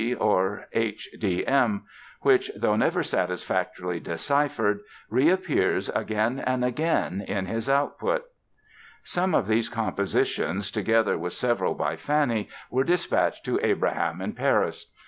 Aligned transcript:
or 0.19 0.65
"H.d.m.", 0.73 1.83
which 2.21 2.49
though 2.55 2.75
never 2.75 3.03
satisfactorily 3.03 3.99
deciphered, 3.99 4.79
reappears 5.11 5.89
again 5.89 6.39
and 6.39 6.65
again 6.65 7.23
in 7.27 7.45
his 7.45 7.69
output. 7.69 8.23
Some 9.03 9.35
of 9.35 9.45
these 9.45 9.69
compositions, 9.69 10.71
together 10.71 11.19
with 11.19 11.33
several 11.33 11.75
by 11.75 11.97
Fanny 11.97 12.49
were 12.71 12.83
dispatched 12.83 13.45
to 13.45 13.59
Abraham 13.61 14.21
in 14.23 14.33
Paris. 14.33 14.91